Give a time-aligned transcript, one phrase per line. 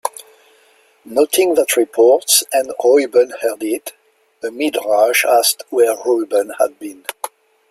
[1.05, 3.93] Noting that reports, "And Reuben heard it,"
[4.41, 7.05] a Midrash asked where Reuben had been.